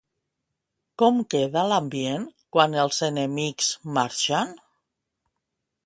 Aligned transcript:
Com 1.01 1.19
queda 1.33 1.65
l'ambient 1.73 2.25
quan 2.57 2.79
els 2.85 3.03
enemics 3.11 3.71
marxen? 3.99 4.59